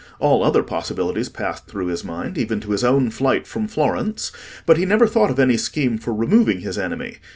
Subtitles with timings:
[0.17, 4.31] All other possibilities passed through his mind, even to his own flight from Florence;
[4.65, 7.17] but he never thought of any scheme for removing his enemy.